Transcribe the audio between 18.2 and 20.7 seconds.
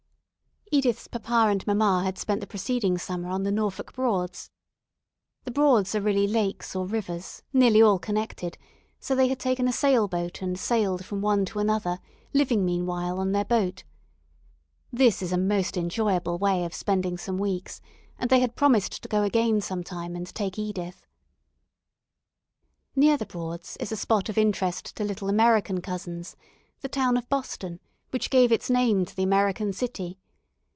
they had promised to go again some time and take